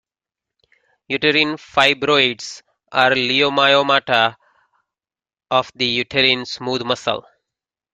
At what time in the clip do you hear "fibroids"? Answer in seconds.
1.57-2.63